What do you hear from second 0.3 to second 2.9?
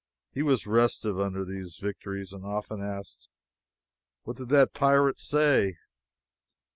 He was restive under these victories and often